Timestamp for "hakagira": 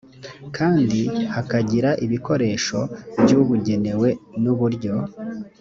1.33-1.89